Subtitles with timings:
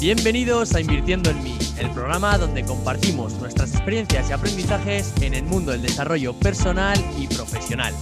[0.00, 5.42] Bienvenidos a Invirtiendo en mí, el programa donde compartimos nuestras experiencias y aprendizajes en el
[5.42, 7.92] mundo del desarrollo personal y profesional.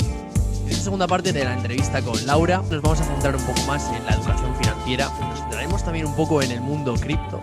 [0.67, 3.63] En esta segunda parte de la entrevista con Laura nos vamos a centrar un poco
[3.63, 7.41] más en la educación financiera, nos centraremos también un poco en el mundo cripto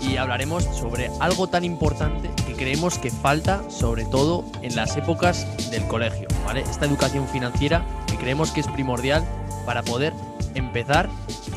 [0.00, 5.46] y hablaremos sobre algo tan importante que creemos que falta sobre todo en las épocas
[5.70, 6.62] del colegio, ¿vale?
[6.62, 9.28] Esta educación financiera que creemos que es primordial
[9.66, 10.14] para poder
[10.54, 11.08] empezar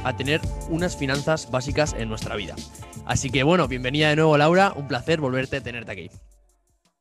[0.04, 2.56] a tener unas finanzas básicas en nuestra vida.
[3.06, 6.10] Así que bueno, bienvenida de nuevo Laura, un placer volverte a tenerte aquí.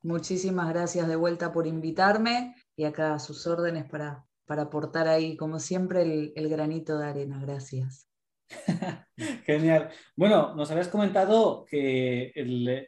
[0.02, 5.36] Muchísimas gracias de vuelta por invitarme y acá a sus órdenes para, para aportar ahí,
[5.36, 7.38] como siempre, el, el granito de arena.
[7.40, 8.08] Gracias.
[9.44, 9.90] Genial.
[10.16, 12.32] Bueno, nos habías comentado que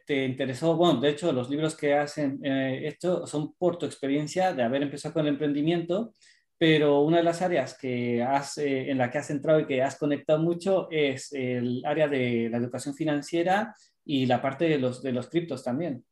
[0.05, 4.53] te interesó, bueno, de hecho, los libros que has eh, hecho son por tu experiencia
[4.53, 6.13] de haber empezado con el emprendimiento
[6.57, 9.83] pero una de las áreas que has, eh, en la que has entrado y que
[9.83, 13.75] has conectado mucho es el área de la educación financiera
[14.05, 16.05] y la parte de los, de los criptos también.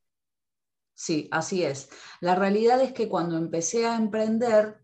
[0.95, 1.89] Sí, así es.
[2.21, 4.83] La realidad es que cuando empecé a emprender,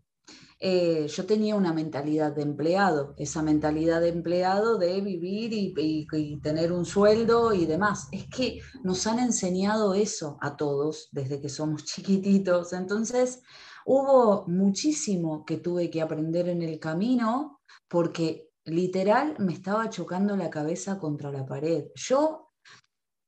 [0.58, 6.40] eh, yo tenía una mentalidad de empleado, esa mentalidad de empleado de vivir y, y,
[6.40, 8.08] tener un sueldo y demás.
[8.12, 12.72] Es que nos han enseñado eso a todos desde que somos chiquititos.
[12.72, 13.42] Entonces,
[13.86, 20.50] Hubo muchísimo que tuve que aprender en el camino porque literal me estaba chocando la
[20.50, 21.86] cabeza contra la pared.
[21.94, 22.52] Yo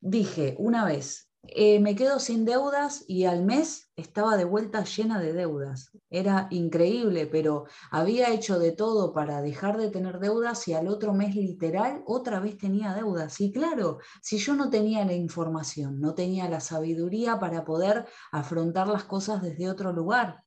[0.00, 5.20] dije una vez, eh, me quedo sin deudas y al mes estaba de vuelta llena
[5.20, 5.90] de deudas.
[6.08, 11.12] Era increíble, pero había hecho de todo para dejar de tener deudas y al otro
[11.14, 13.40] mes literal otra vez tenía deudas.
[13.40, 18.86] Y claro, si yo no tenía la información, no tenía la sabiduría para poder afrontar
[18.86, 20.44] las cosas desde otro lugar.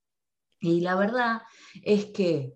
[0.62, 1.42] Y la verdad
[1.84, 2.56] es que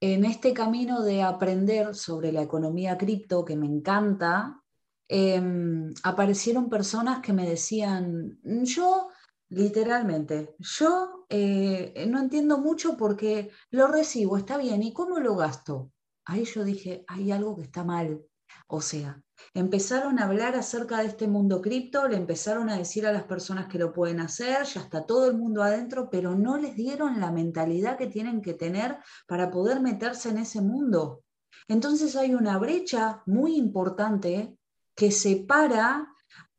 [0.00, 4.61] en este camino de aprender sobre la economía cripto, que me encanta,
[5.08, 9.08] Em, aparecieron personas que me decían, yo,
[9.48, 15.92] literalmente, yo eh, no entiendo mucho porque lo recibo, está bien, ¿y cómo lo gasto?
[16.24, 18.24] Ahí yo dije, hay algo que está mal.
[18.68, 19.22] O sea,
[19.54, 23.66] empezaron a hablar acerca de este mundo cripto, le empezaron a decir a las personas
[23.66, 27.30] que lo pueden hacer, ya está todo el mundo adentro, pero no les dieron la
[27.30, 31.22] mentalidad que tienen que tener para poder meterse en ese mundo.
[31.68, 34.56] Entonces hay una brecha muy importante
[34.94, 36.12] que separa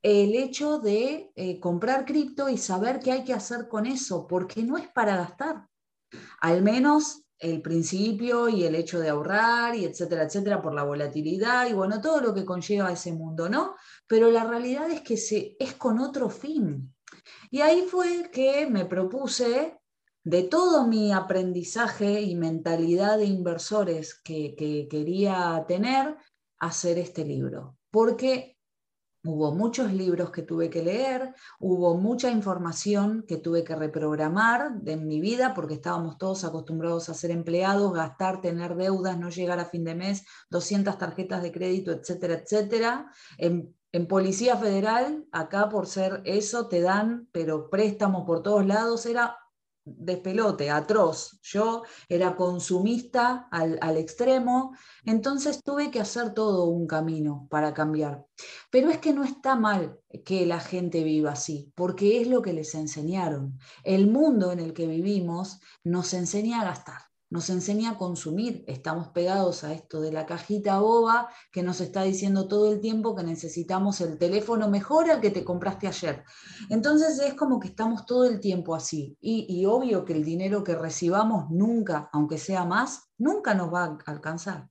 [0.04, 4.62] el hecho de eh, comprar cripto y saber qué hay que hacer con eso, porque
[4.62, 5.68] no es para gastar.
[6.42, 11.70] Al menos el principio y el hecho de ahorrar y etcétera, etcétera, por la volatilidad
[11.70, 13.76] y bueno, todo lo que conlleva ese mundo, ¿no?
[14.06, 16.94] Pero la realidad es que se, es con otro fin.
[17.50, 19.80] Y ahí fue que me propuse,
[20.26, 26.16] de todo mi aprendizaje y mentalidad de inversores que, que quería tener,
[26.60, 28.58] hacer este libro porque
[29.24, 35.08] hubo muchos libros que tuve que leer, hubo mucha información que tuve que reprogramar en
[35.08, 39.66] mi vida, porque estábamos todos acostumbrados a ser empleados, gastar, tener deudas, no llegar a
[39.66, 43.12] fin de mes, 200 tarjetas de crédito, etcétera, etcétera.
[43.38, 49.06] En, en Policía Federal, acá por ser eso, te dan, pero préstamos por todos lados,
[49.06, 49.38] era
[49.86, 51.40] despelote, atroz.
[51.42, 58.26] Yo era consumista al, al, extremo, entonces tuve que hacer todo un camino para cambiar.
[58.70, 62.54] Pero es que no está mal que la gente viva así, porque es lo que
[62.54, 63.60] les enseñaron.
[63.84, 68.64] El mundo en el que vivimos nos enseña a gastar nos enseña a consumir.
[68.68, 73.16] Estamos pegados a esto de la cajita boba que nos está diciendo todo el tiempo
[73.16, 76.24] que necesitamos el teléfono mejor al que te compraste ayer.
[76.70, 79.18] Entonces es como que estamos todo el tiempo así.
[79.20, 83.86] Y, y obvio que el dinero que recibamos nunca, aunque sea más, nunca nos va
[83.86, 84.70] a alcanzar.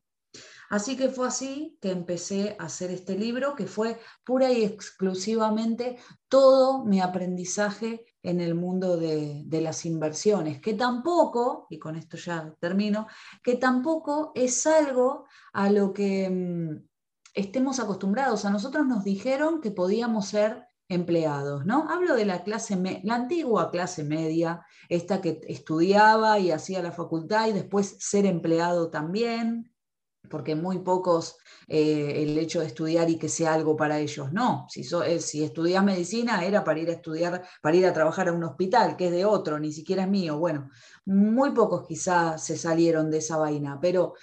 [0.73, 5.99] Así que fue así que empecé a hacer este libro, que fue pura y exclusivamente
[6.29, 12.57] todo mi aprendizaje en el mundo de, las inversiones, que tampoco, y con esto ya
[12.59, 13.07] termino,
[13.43, 16.89] que tampoco es algo a lo que mm,
[17.35, 18.47] estemos acostumbrados.
[18.47, 21.87] A nosotros nos dijeron que podíamos ser empleados, ¿no?
[21.91, 27.49] Hablo de la clase, la antigua clase media, esta que estudiaba y hacía la facultad
[27.49, 29.72] y después ser empleado también,
[30.29, 31.37] porque muy pocos
[31.69, 34.33] eh, el hecho de estudiar y que sea algo para ellos.
[34.33, 38.29] No, si, eh, si estudias medicina era para ir a estudiar, para ir a trabajar
[38.29, 40.39] a un hospital, que es de otro, ni siquiera es mío.
[40.39, 40.71] Bueno,
[41.05, 44.15] muy pocos quizás se salieron de esa vaina, pero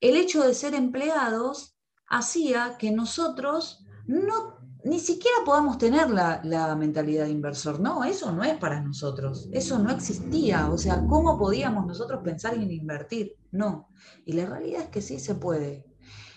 [0.00, 1.76] el hecho de ser empleados
[2.06, 7.80] hacía que nosotros no ni siquiera podamos tener la, mentalidad de inversor.
[7.80, 9.48] No, eso no es para nosotros.
[9.52, 10.70] Eso no existía.
[10.70, 13.36] O sea, ¿cómo podíamos nosotros pensar en invertir?
[13.50, 13.88] No.
[14.24, 15.84] Y la realidad es que sí se puede.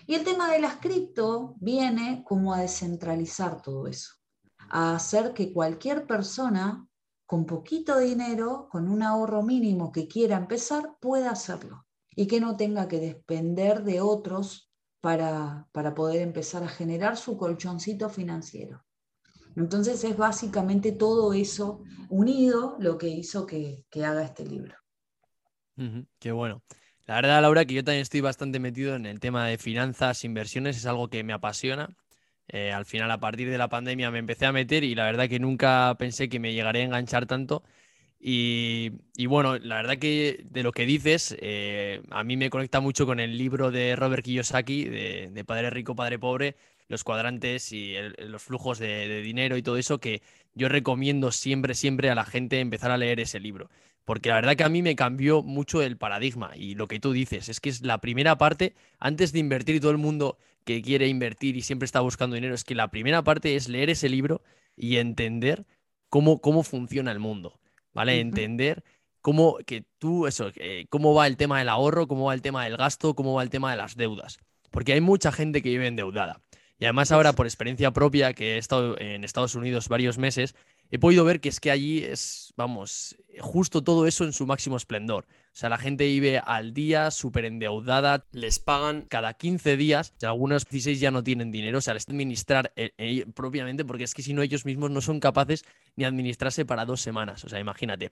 [0.05, 4.13] Y el tema de las cripto viene como a descentralizar todo eso,
[4.69, 6.85] a hacer que cualquier persona
[7.25, 11.85] con poquito dinero, con un ahorro mínimo que quiera empezar, pueda hacerlo
[12.15, 14.72] y que no tenga que depender de otros
[15.03, 18.85] para, para poder empezar a generar su colchoncito financiero.
[19.57, 24.77] Entonces es básicamente todo eso unido lo que hizo que, haga este libro.
[26.19, 26.63] qué bueno.
[27.05, 30.77] La verdad, Laura, que yo también estoy bastante metido en el tema de finanzas, inversiones,
[30.77, 31.89] es algo que me apasiona.
[32.47, 35.27] Eh, al final, a partir de la pandemia, me empecé a meter y la verdad
[35.27, 37.61] que nunca pensé que me llegaría a enganchar tanto.
[38.25, 43.05] Y, bueno, la verdad que de lo que dices, eh, a mí me conecta mucho
[43.05, 46.55] con el libro de Robert Kiyosaki, de, Padre Rico, Padre Pobre,
[46.87, 50.21] los cuadrantes y los flujos de, de, dinero y todo eso, que
[50.53, 53.69] yo recomiendo siempre, siempre a la gente empezar a leer ese libro.
[54.05, 57.11] Porque la verdad que a mí me cambió mucho el paradigma y lo que tú
[57.11, 61.09] dices, es que es la primera parte, antes de invertir todo el mundo que quiere
[61.09, 64.41] invertir y siempre está buscando dinero, es que la primera parte es leer ese libro
[64.77, 65.65] y entender
[66.07, 67.59] cómo, cómo funciona el mundo.
[67.93, 68.19] ¿Vale?
[68.19, 68.83] Entender
[69.21, 70.51] cómo que tú, eso,
[70.89, 73.49] cómo va el tema del ahorro, cómo va el tema del gasto, cómo va el
[73.49, 74.37] tema de las deudas.
[74.69, 76.41] Porque hay mucha gente que vive endeudada.
[76.79, 80.55] Y además ahora, por experiencia propia, que he estado en Estados Unidos varios meses,
[80.93, 84.77] he podido ver que es que allí es, vamos, justo todo eso en su máximo
[84.77, 85.25] esplendor.
[85.27, 90.27] O sea, la gente vive al día, súper endeudada, les pagan cada 15 días, y
[90.27, 94.13] algunos 16 ya no tienen dinero, o sea, les administrar eh, eh, propiamente, porque es
[94.13, 97.59] que si no ellos mismos no son capaces ni administrarse para dos semanas, o sea,
[97.59, 98.11] imagínate.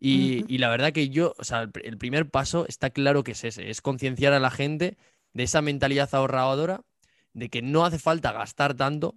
[0.00, 3.44] Y, y la verdad que yo, o sea, el primer paso está claro que es
[3.44, 4.96] ese, es concienciar a la gente
[5.34, 6.84] de esa mentalidad ahorradora,
[7.34, 9.14] de que no hace falta gastar tanto,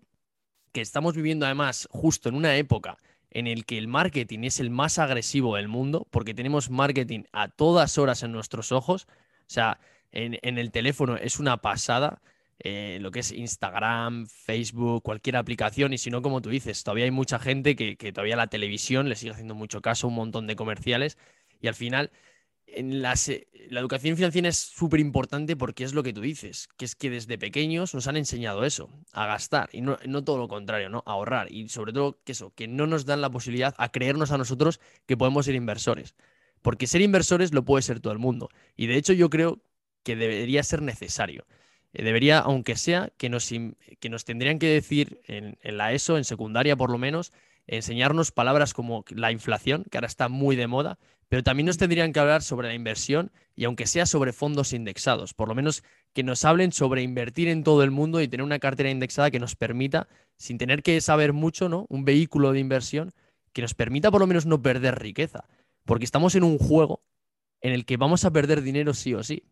[0.81, 2.97] estamos viviendo además justo en una época
[3.29, 7.49] en el que el marketing es el más agresivo del mundo, porque tenemos marketing a
[7.49, 9.79] todas horas en nuestros ojos, o sea,
[10.11, 12.21] en, el teléfono es una pasada,
[12.59, 17.05] eh, lo que es Instagram, Facebook, cualquier aplicación, y si no, como tú dices, todavía
[17.05, 20.47] hay mucha gente que, que todavía la televisión le sigue haciendo mucho caso, un montón
[20.47, 21.17] de comerciales,
[21.61, 22.11] y al final
[22.67, 23.15] en la
[23.79, 27.37] educación financiera es súper importante porque es lo que tú dices, que es que desde
[27.37, 31.03] pequeños nos han enseñado eso, a gastar, y no, todo lo contrario, ¿no?
[31.05, 31.51] A ahorrar.
[31.51, 34.79] Y sobre todo que eso, que no nos dan la posibilidad a creernos a nosotros
[35.05, 36.15] que podemos ser inversores.
[36.61, 38.49] Porque ser inversores lo puede ser todo el mundo.
[38.75, 39.61] Y de hecho yo creo
[40.03, 41.45] que debería ser necesario.
[41.93, 46.17] Eh, debería, aunque sea, que nos, que nos tendrían que decir en, en la ESO,
[46.17, 47.31] en secundaria por lo menos,
[47.67, 50.97] enseñarnos palabras como la inflación, que ahora está muy de moda,
[51.29, 55.33] pero también nos tendrían que hablar sobre la inversión y aunque sea sobre fondos indexados,
[55.33, 55.83] por lo menos
[56.13, 59.39] que nos hablen sobre invertir en todo el mundo y tener una cartera indexada que
[59.39, 61.85] nos permita, sin tener que saber mucho, ¿no?
[61.89, 63.11] Un vehículo de inversión
[63.51, 65.45] que nos permita por lo menos no perder riqueza,
[65.85, 67.03] porque estamos en un juego
[67.61, 69.43] en el que vamos a perder dinero sí o sí.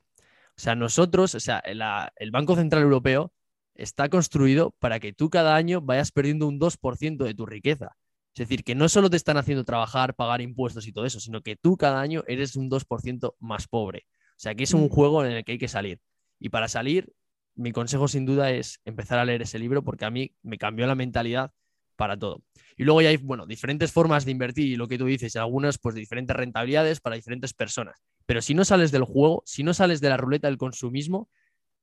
[0.57, 3.33] O sea, nosotros, o sea, el Banco Central Europeo
[3.73, 7.97] está construido para que tú cada año vayas perdiendo un 2% de tu riqueza.
[8.35, 11.41] Es decir, que no solo te están haciendo trabajar, pagar impuestos y todo eso, sino
[11.41, 14.05] que tú cada año eres un 2% más pobre.
[14.31, 16.01] O sea, que es un juego en el que hay que salir.
[16.37, 17.13] Y para salir,
[17.55, 20.85] mi consejo sin duda es empezar a leer ese libro porque a mí me cambió
[20.85, 21.53] la mentalidad
[21.95, 22.43] para todo.
[22.75, 25.77] Y luego ya hay, bueno, diferentes formas de invertir y lo que tú dices, algunas
[25.77, 27.95] pues de diferentes rentabilidades para diferentes personas.
[28.25, 31.29] Pero si no sales del juego, si no sales de la ruleta del consumismo,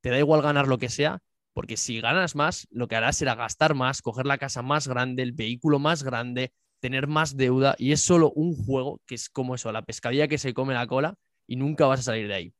[0.02, 3.35] te da igual ganar lo que sea, porque si ganas más, lo que harás será
[3.35, 7.92] gastar más, coger la casa más grande, el vehículo más grande, tener más deuda y
[7.92, 11.14] es solo un juego que es como eso, la pescadilla que se come la cola
[11.47, 12.54] y nunca vas a salir de ahí.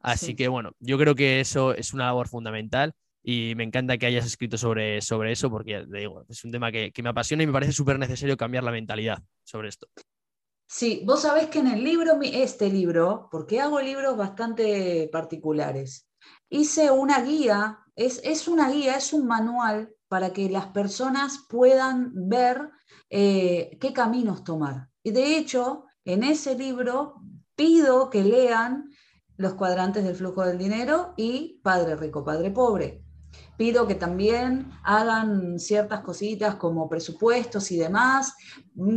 [0.00, 4.06] Así que bueno, yo creo que eso es una labor fundamental y me encanta que
[4.06, 7.46] hayas escrito sobre, sobre eso porque digo, es un tema que, que me apasiona y
[7.46, 9.88] me parece súper necesario cambiar la mentalidad sobre esto.
[10.68, 16.06] Sí, vos sabés que en el libro, este libro, porque hago libros bastante particulares,
[16.48, 22.70] hice una guía es, una guía, es un manual para que las personas puedan ver
[23.10, 24.90] eh, qué caminos tomar.
[25.02, 27.14] Y de hecho, en ese libro
[27.54, 28.90] pido que lean
[29.36, 33.05] los cuadrantes del flujo del dinero y Padre Rico, Padre Pobre
[33.56, 38.34] pido que también hagan ciertas cositas como presupuestos y demás,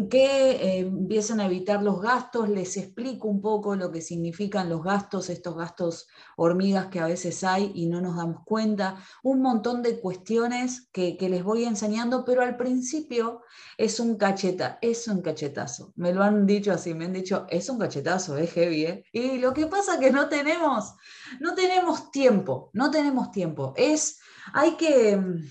[0.10, 4.84] que eh, empiecen a evitar los gastos, les explico un poco lo que significan los
[4.84, 9.82] gastos, estos gastos hormigas que a veces hay y no nos damos cuenta, un montón
[9.82, 13.44] de cuestiones que, les voy enseñando, pero al principio
[13.78, 17.70] es un cacheta, es un cachetazo, me lo han dicho así, me han dicho, es
[17.70, 19.04] un cachetazo, es heavy, ¿eh?
[19.14, 20.96] y lo que pasa es que no tenemos,
[21.40, 24.20] no tenemos tiempo, no tenemos tiempo, es
[24.54, 25.48] hay que mm,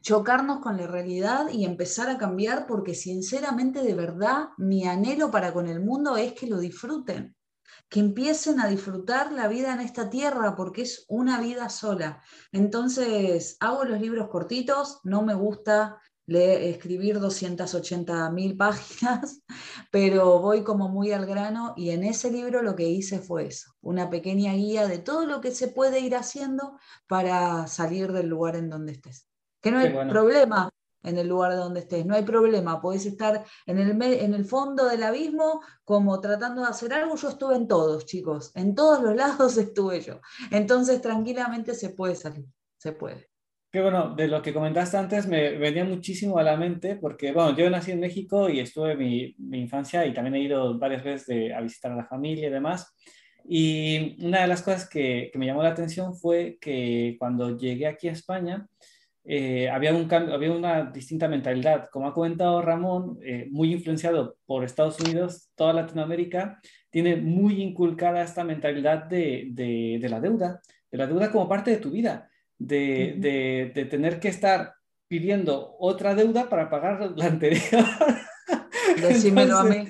[0.00, 5.52] chocarnos con la realidad y empezar a cambiar porque sinceramente de verdad mi anhelo para
[5.52, 7.36] con el mundo es que lo disfruten.
[7.88, 12.22] que empiecen a disfrutar la vida en esta tierra, porque es una vida sola.
[12.50, 19.42] Entonces, hago los libros cortitos, no me gusta leer, escribir 280 mil páginas,
[19.90, 23.72] pero voy como muy al grano y en ese libro lo que hice fue eso,
[23.80, 28.56] una pequeña guía de todo lo que se puede ir haciendo para salir del lugar
[28.56, 29.26] en donde estés.
[29.60, 30.70] Que no hay problema
[31.04, 34.86] en el lugar donde estés, no hay problema, puedes estar en el, en el fondo
[34.86, 39.16] del abismo como tratando de hacer algo, yo estuve en todos, chicos, en todos los
[39.16, 40.20] lados estuve yo.
[40.50, 42.46] Entonces tranquilamente se puede salir,
[42.78, 43.31] se puede.
[43.72, 47.56] Qué bueno, de lo que comentaste antes me venía muchísimo a la mente porque, bueno,
[47.56, 51.50] yo nací en México y estuve mi, mi infancia y también he ido varias veces
[51.54, 52.94] a visitar a la familia y demás.
[53.48, 57.86] Y una de las cosas que, que, me llamó la atención fue que cuando llegué
[57.86, 58.68] aquí a España
[59.24, 61.88] eh, había, un cambio, había una distinta mentalidad.
[61.90, 66.60] Como ha comentado Ramón, eh, muy influenciado por Estados Unidos, toda Latinoamérica
[66.90, 70.60] tiene muy inculcada esta mentalidad de, de, de la deuda,
[70.90, 74.74] de la deuda como parte de tu vida de, de, tener que estar
[75.08, 77.84] pidiendo otra deuda para pagar la anterior.
[79.00, 79.88] Decímelo a mí.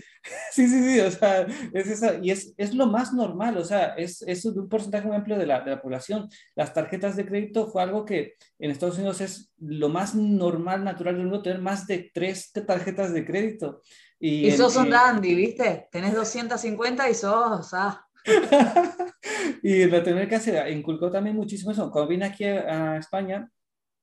[0.52, 3.94] Sí, sí, sí, o sea, es esa, y es, es, lo más normal, o sea,
[3.94, 6.28] es, es un porcentaje muy amplio de la, de la, población.
[6.54, 11.16] Las tarjetas de crédito fue algo que en Estados Unidos es lo más normal, natural
[11.16, 13.80] del mundo, tener más de tres tarjetas de crédito.
[14.20, 15.88] Y, y sos un dandy, ¿viste?
[15.90, 18.06] Tenés 250 y sos, ah.
[19.62, 21.90] y la tener que hacer inculcó también muchísimo eso.
[21.90, 23.50] Cuando vine aquí a España,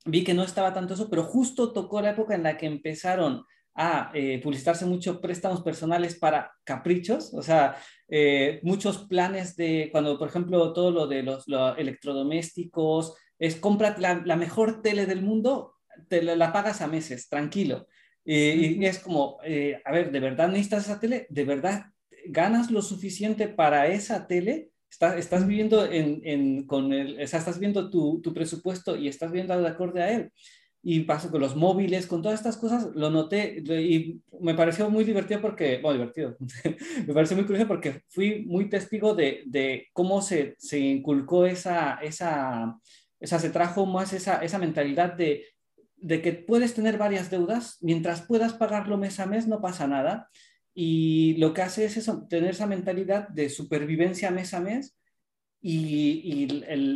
[0.06, 3.44] vi que no estaba tanto eso, pero justo tocó la época en la que empezaron
[3.76, 7.78] a eh, publicitarse mucho préstamos personales para caprichos, o sea,
[8.10, 11.46] eh, muchos planes de cuando, por ejemplo, todo lo de los,
[11.78, 15.76] electrodomésticos, es compra la, mejor tele del mundo,
[16.10, 17.88] te la, pagas a meses, tranquilo.
[18.26, 21.26] y es como, eh, a ver, ¿de verdad necesitas esa tele?
[21.30, 21.86] ¿De verdad
[22.28, 28.96] ganas lo suficiente para esa tele, estás viviendo en, con el, estás viendo tu, presupuesto
[28.96, 30.32] y estás viendo de acorde a él.
[30.82, 35.04] Y paso con los móviles, con todas estas cosas, lo noté y me pareció muy
[35.04, 36.38] divertido porque, bueno, divertido,
[37.08, 42.78] me pareció muy curioso porque fui muy testigo de, cómo se, inculcó esa, esa,
[43.20, 48.98] esa, se trajo más esa, mentalidad de que puedes tener varias deudas, mientras puedas pagarlo
[48.98, 50.30] mes a mes no pasa nada,
[50.82, 54.98] y lo que hace es eso, tener esa mentalidad de supervivencia mes a mes
[55.62, 56.48] y,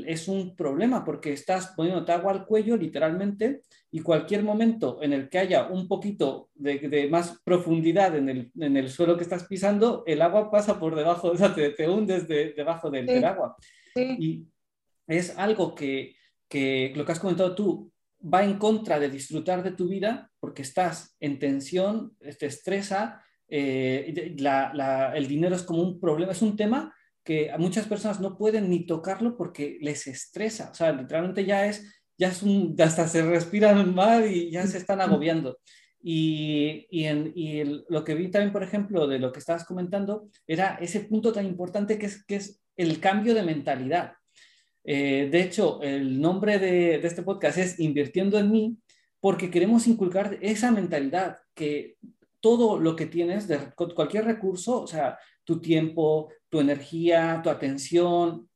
[0.08, 5.28] es un problema porque estás poniéndote agua al cuello literalmente y cualquier momento en el
[5.28, 10.06] que haya un poquito de, más profundidad en el, en el, suelo que estás pisando,
[10.08, 13.58] el agua pasa por debajo, o sea, te, te hundes debajo del, agua.
[13.98, 14.48] Y
[15.08, 16.16] es algo que,
[16.48, 17.92] que lo que has comentado tú
[18.34, 23.20] va en contra de disfrutar de tu vida porque estás en tensión, te estresa
[23.56, 24.34] eh,
[25.14, 26.92] el dinero es como un problema, es un tema
[27.24, 31.68] que a muchas personas no pueden ni tocarlo porque les estresa, o sea, literalmente ya
[31.68, 35.60] es, ya es un, hasta se respiran mal y ya se están agobiando.
[36.02, 40.30] Y, y, en, y lo que vi también, por ejemplo, de lo que estabas comentando,
[40.48, 44.14] era ese punto tan importante que es, que es el cambio de mentalidad.
[44.84, 48.78] Eh, de hecho, el nombre de, de, este podcast es Invirtiendo en mí,
[49.20, 51.98] porque queremos inculcar esa mentalidad que
[52.44, 58.50] todo lo que tienes, de cualquier recurso, o sea, tu tiempo, tu energía, tu atención,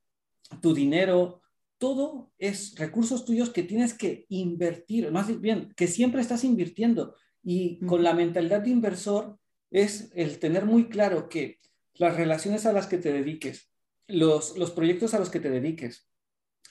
[0.60, 1.40] tu dinero,
[1.78, 7.16] todo es recursos tuyos que tienes que invertir, más bien, que siempre estás invirtiendo.
[7.42, 9.38] Y con la mentalidad de inversor
[9.70, 11.58] es el tener muy claro que
[11.94, 13.72] las relaciones a las que te dediques,
[14.06, 16.10] los, los proyectos a los que te dediques,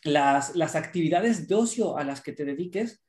[0.03, 3.03] las, las actividades de ocio a las que te dediques,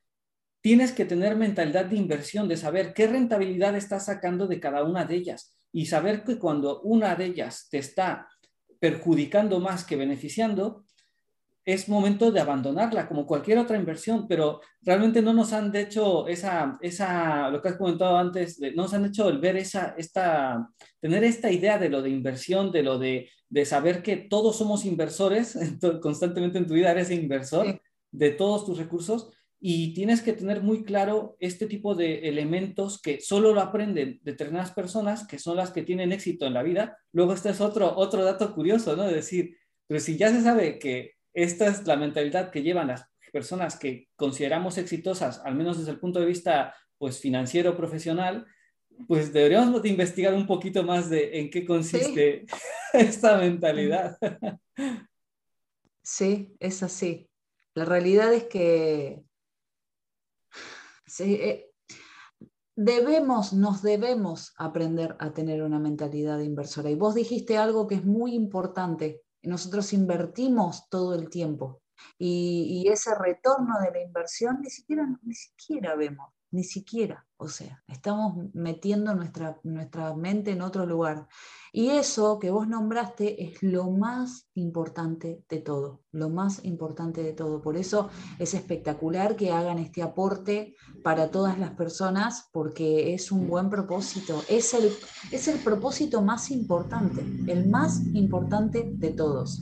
[0.61, 5.05] tienes que tener mentalidad de inversión, de saber qué rentabilidad estás sacando de cada una
[5.05, 8.27] de ellas y saber que cuando una de ellas te está
[8.79, 10.85] perjudicando más que beneficiando,
[11.65, 16.79] es momento de abandonarla, como cualquier otra inversión, pero realmente no nos han hecho esa,
[16.81, 20.67] esa lo que has comentado antes, no nos han hecho el ver esa, esta,
[20.99, 24.83] tener esta idea de lo de inversión, de lo de, de saber que todos somos
[24.85, 25.57] inversores,
[26.01, 27.79] constantemente en tu vida eres inversor
[28.11, 33.19] de todos tus recursos, y tienes que tener muy claro este tipo de elementos que
[33.19, 36.97] solo lo aprenden determinadas personas, que son las que tienen éxito en la vida.
[37.11, 39.03] Luego este es otro, otro dato curioso, ¿no?
[39.03, 43.05] De decir, pero si ya se sabe que esta es la mentalidad que llevan las
[43.33, 48.45] personas que consideramos exitosas, al menos desde el punto de vista pues financiero profesional,
[49.07, 52.45] pues deberíamos de investigar un poquito más de en qué consiste
[52.93, 54.17] esta mentalidad.
[56.01, 57.29] Sí, es así.
[57.75, 59.21] La realidad es que
[61.19, 61.71] Eh,
[62.75, 66.89] debemos, nos debemos aprender a tener una mentalidad inversora.
[66.89, 69.23] Y vos dijiste algo que es muy importante.
[69.43, 71.81] Nosotros invertimos todo el tiempo
[72.17, 77.25] y, ese retorno de la inversión ni siquiera, ni siquiera vemos, ni siquiera.
[77.37, 81.27] O sea, estamos metiendo nuestra, nuestra mente en otro lugar.
[81.71, 87.31] Y eso que vos nombraste es lo más importante de todo, lo más importante de
[87.31, 87.61] todo.
[87.61, 93.47] Por eso es espectacular que hagan este aporte para todas las personas, porque es un
[93.47, 94.43] buen propósito.
[94.49, 94.91] Es el,
[95.31, 99.61] es el propósito más importante, el más importante de todos.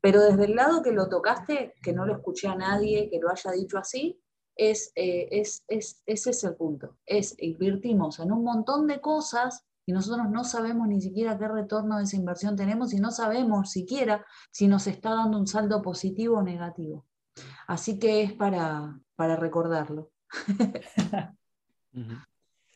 [0.00, 3.30] Pero desde el lado que lo tocaste, que no lo escuché a nadie que lo
[3.30, 4.21] haya dicho así,
[4.56, 6.96] es, eh, es, es, ese es el punto.
[7.06, 11.98] Es invertimos en un montón de cosas y nosotros no sabemos ni siquiera qué retorno
[11.98, 16.38] de esa inversión tenemos y no sabemos siquiera si nos está dando un saldo positivo
[16.38, 17.06] o negativo.
[17.66, 20.10] Así que es para, para recordarlo.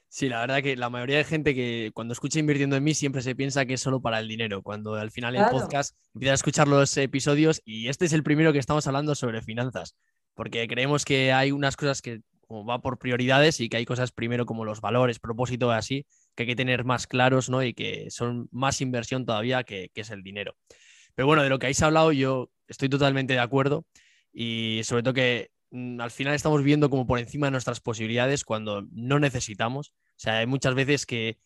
[0.08, 3.20] Sí, la verdad que la mayoría de gente que cuando escucha invirtiendo en mí siempre
[3.20, 6.36] se piensa que es solo para el dinero, cuando al final el podcast empieza a
[6.36, 9.94] escuchar los episodios y este es el primero que estamos hablando sobre finanzas,
[10.36, 14.46] porque creemos que hay unas cosas que va por prioridades y que hay cosas primero
[14.46, 17.62] como los valores, propósito así, que hay que tener más claros, ¿no?
[17.62, 20.54] Y que son más inversión todavía que, es el dinero.
[21.14, 23.86] Pero bueno, de lo que habéis hablado yo estoy totalmente de acuerdo
[24.32, 28.44] y sobre todo que mm, al final estamos viendo como por encima de nuestras posibilidades
[28.44, 29.88] cuando no necesitamos.
[29.88, 31.38] O sea, hay muchas veces que,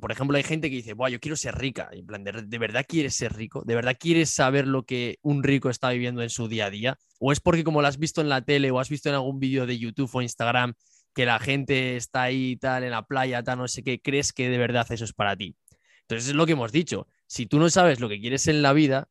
[0.00, 1.88] por ejemplo, hay gente que dice, Buah, yo quiero ser rica.
[1.92, 3.62] en plan, ¿de, verdad quieres ser rico?
[3.64, 6.98] ¿De verdad quieres saber lo que un rico está viviendo en su día a día?
[7.18, 9.40] ¿O es porque como lo has visto en la tele o has visto en algún
[9.40, 10.74] vídeo de YouTube o Instagram
[11.14, 14.48] que la gente está ahí tal en la playa, tal, no sé qué, crees que
[14.48, 15.56] de verdad eso es para ti.
[16.02, 17.08] Entonces es lo que hemos dicho.
[17.26, 19.08] Si tú no sabes lo que quieres en la vida,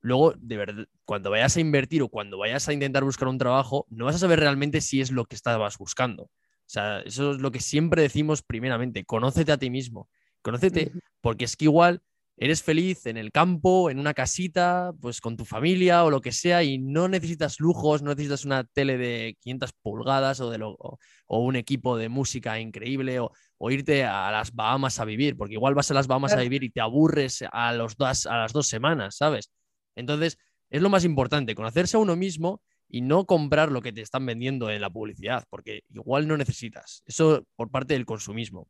[0.00, 3.86] luego de verdad, cuando vayas a invertir o cuando vayas a intentar buscar un trabajo,
[3.88, 6.30] no vas a saber realmente si es lo que estabas buscando.
[6.66, 10.08] O sea, eso es lo que siempre decimos primeramente, conócete a ti mismo,
[10.42, 12.02] conócete, porque es que igual
[12.36, 16.32] eres feliz en el campo, en una casita, pues con tu familia o lo que
[16.32, 20.98] sea, y no necesitas lujos, no necesitas una tele de 500 pulgadas o, de o,
[21.28, 23.30] un equipo de música increíble o,
[23.70, 26.70] irte a las Bahamas a vivir, porque igual vas a las Bahamas a vivir y
[26.70, 29.50] te aburres a, los dos, a las dos semanas, ¿sabes?
[29.94, 30.36] Entonces,
[30.68, 34.26] es lo más importante, conocerse a uno mismo y no comprar lo que te están
[34.26, 37.02] vendiendo en la publicidad, porque igual no necesitas.
[37.06, 38.68] Eso por parte del consumismo.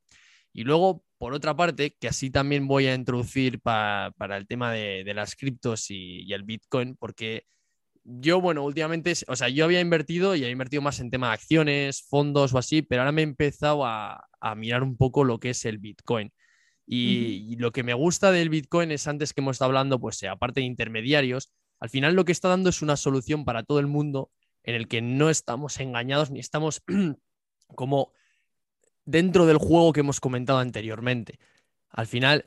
[0.53, 5.05] Y luego, por otra parte, que así también voy a introducir para el tema de,
[5.15, 7.45] las criptos y, el Bitcoin, porque
[8.05, 11.35] yo, bueno, últimamente, o sea, yo había invertido y he invertido más en tema de
[11.35, 14.25] acciones, fondos o así, pero ahora me he empezado a,
[14.57, 16.33] mirar un poco lo que es el Bitcoin.
[16.87, 20.23] Y, y, lo que me gusta del Bitcoin es antes que hemos estado hablando, pues
[20.23, 23.87] aparte de intermediarios, al final lo que está dando es una solución para todo el
[23.87, 24.31] mundo
[24.62, 26.83] en el que no estamos engañados ni estamos
[27.75, 28.12] como
[29.05, 31.39] dentro del juego que hemos comentado anteriormente.
[31.91, 32.47] Al final,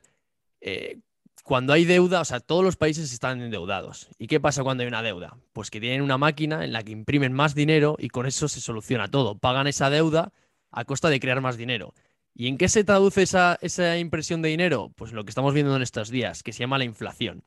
[0.62, 1.00] eh,
[1.44, 4.10] cuando hay deuda, o sea, todos los países están endeudados.
[4.20, 5.38] ¿Y qué pasa cuando hay una deuda?
[5.54, 8.62] Pues que tienen una máquina en la que imprimen más dinero y con eso se
[8.62, 9.38] soluciona todo.
[9.38, 10.32] Pagan esa deuda
[10.72, 11.94] a costa de crear más dinero.
[12.36, 14.92] ¿Y en qué se traduce esa, impresión de dinero?
[14.96, 17.44] Pues lo que estamos viendo en estos días, que se llama la inflación.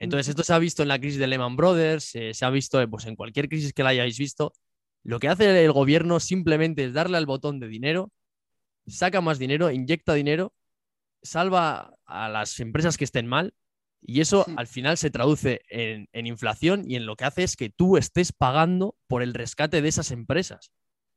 [0.00, 2.88] Entonces, esto se ha visto en la crisis de Lehman Brothers, eh, se ha visto
[2.88, 4.52] pues, en cualquier crisis que la hayáis visto.
[5.02, 8.12] Lo que hace el gobierno simplemente es darle al botón de dinero
[8.88, 10.54] saca más dinero, inyecta dinero,
[11.22, 13.54] salva a las empresas que estén mal
[14.00, 17.70] y eso al final se traduce en, inflación y en lo que hace es que
[17.70, 20.72] tú estés pagando por el rescate de esas empresas.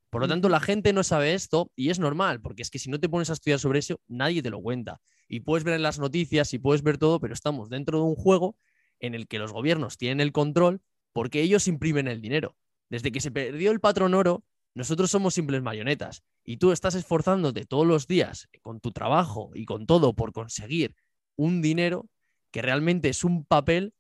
[0.10, 2.90] Por lo tanto, la gente no sabe esto y es normal, porque es que si
[2.90, 5.00] no te pones a estudiar sobre eso, nadie te lo cuenta.
[5.30, 8.16] Y puedes ver en las noticias y puedes ver todo, pero estamos dentro de un
[8.16, 8.58] juego
[9.02, 10.82] en el que los gobiernos tienen el control
[11.14, 12.56] porque ellos imprimen el dinero.
[12.90, 17.66] Desde que se perdió el patrón oro, nosotros somos simples marionetas y tú estás esforzándote
[17.66, 20.96] todos los días con tu trabajo y con todo por conseguir
[21.36, 22.08] un dinero
[22.52, 23.94] que realmente es un papel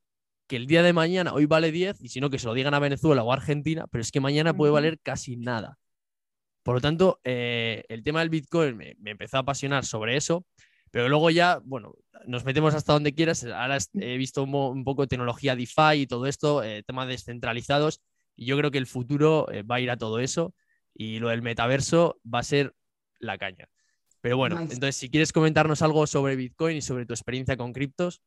[0.47, 2.73] que el día de mañana hoy vale 10 y si no que se lo digan
[2.73, 5.79] a Venezuela o Argentina, pero es que mañana puede valer casi nada.
[6.63, 10.45] Por lo tanto, eh, el tema del Bitcoin me, empezó a apasionar sobre eso,
[10.91, 11.95] pero luego ya, bueno,
[12.27, 13.43] nos metemos hasta donde quieras.
[13.45, 18.01] Ahora he visto un, poco tecnología DeFi y todo esto, eh, temas descentralizados,
[18.35, 20.53] y yo creo que el futuro eh, va a ir a todo eso
[20.93, 22.75] y lo del metaverso va a ser
[23.19, 23.69] la caña.
[24.21, 28.21] Pero bueno, entonces si quieres comentarnos algo sobre Bitcoin y sobre tu experiencia con criptos.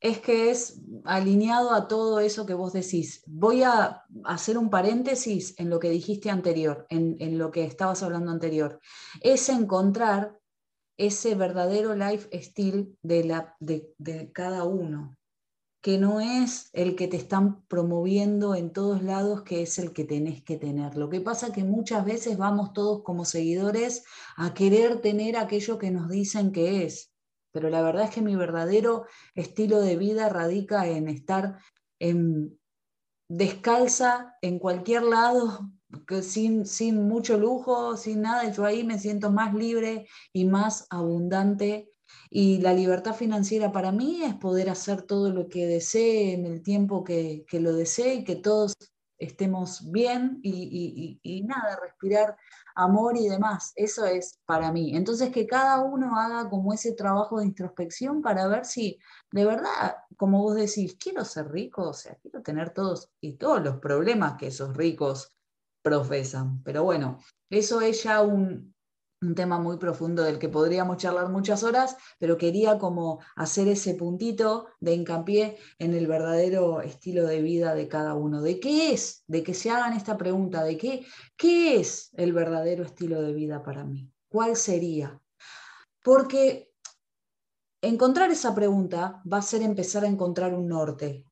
[0.00, 3.24] Es que es alineado a todo eso que vos decís.
[3.26, 8.30] Voy a hacer un paréntesis en lo que dijiste anterior, en, lo que estabas hablando
[8.30, 8.78] anterior.
[9.20, 10.38] Es encontrar
[10.98, 15.16] ese verdadero lifestyle de, de, de cada uno.
[15.80, 20.04] que no es el que te están promoviendo en todos lados, que es el que
[20.04, 20.96] tenés que tener.
[20.96, 24.04] Lo que pasa que muchas veces vamos todos como seguidores
[24.36, 27.12] a querer tener aquello que nos dicen que es.
[27.52, 31.58] Pero la verdad es que mi verdadero estilo de vida radica en estar
[32.00, 32.57] en,
[33.28, 35.70] descalza en cualquier lado,
[36.22, 38.50] sin, sin mucho lujo, sin nada.
[38.50, 41.92] Yo ahí me siento más libre y más abundante
[42.30, 46.62] y la libertad financiera para mí es poder hacer todo lo que desee en el
[46.62, 48.74] tiempo que, lo desee y que todos
[49.18, 52.36] estemos bien y, nada, respirar
[52.78, 53.72] amor y demás.
[53.74, 54.96] Eso es para mí.
[54.96, 58.98] Entonces, que cada uno haga como ese trabajo de introspección para ver si
[59.32, 63.62] de verdad, como vos decís, quiero ser rico, o sea, quiero tener todos y todos
[63.62, 65.34] los problemas que esos ricos
[65.82, 66.62] profesan.
[66.62, 67.18] Pero bueno,
[67.50, 68.74] eso es ya un,
[69.20, 73.94] un tema muy profundo del que podríamos charlar muchas horas, pero quería como hacer ese
[73.94, 78.42] puntito de hincapié en el verdadero estilo de vida de cada uno.
[78.42, 79.24] ¿De qué es?
[79.26, 83.62] De que se hagan esta pregunta, ¿de qué, qué es el verdadero estilo de vida
[83.62, 84.10] para mí?
[84.28, 85.20] ¿Cuál sería?
[86.04, 86.70] Porque
[87.82, 91.24] encontrar esa pregunta va a ser empezar a encontrar un norte,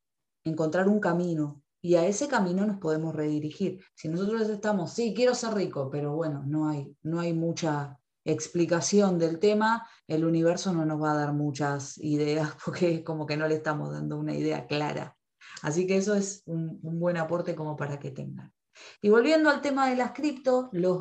[0.44, 3.80] encontrar un camino, y a ese camino nos podemos redirigir.
[3.94, 9.20] Si nosotros estamos, sí, quiero ser rico, pero bueno, no hay, no hay mucha explicación
[9.20, 13.36] del tema, el universo no nos va a dar muchas ideas porque es como que
[13.36, 15.16] no le estamos dando una idea clara.
[15.62, 18.52] Así que eso es un, buen aporte como para que tengan.
[19.00, 20.98] Y volviendo al tema de las cripto, lo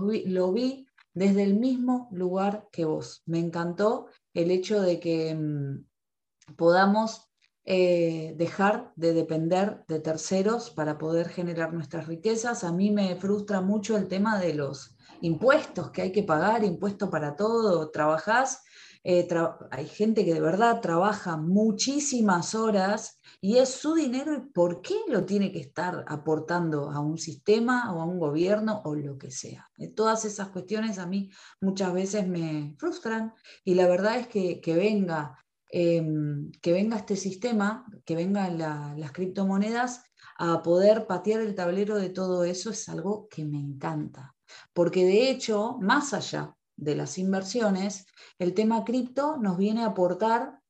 [0.53, 3.23] vi desde el mismo lugar que vos.
[3.25, 7.27] Me encantó el hecho de que mm, podamos
[7.67, 12.63] eh, dejar de depender de terceros para poder generar nuestras riquezas.
[12.63, 17.09] A mí me frustra mucho el tema de los impuestos que hay que pagar, impuesto
[17.09, 18.63] para todo, trabajás.
[19.03, 19.27] Eh,
[19.71, 24.95] hay gente que de verdad trabaja muchísimas horas y es su dinero y por qué
[25.07, 29.29] lo tiene que estar aportando a un sistema o a un gobierno o lo que
[29.29, 29.69] sea.
[29.77, 31.29] Eh, todas esas cuestiones a mí
[31.61, 35.44] muchas veces me frustran y la verdad es que, que venga
[35.77, 40.05] Em, que venga este sistema, que vengan las criptomonedas
[40.37, 44.37] a poder patear el tablero de todo eso es algo que me encanta.
[44.71, 48.05] Porque de hecho, más allá de las inversiones,
[48.39, 50.61] el tema cripto nos viene a aportar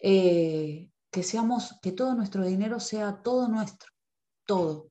[0.00, 3.90] eh, que seamos, que todo nuestro dinero sea todo nuestro,
[4.46, 4.88] todo,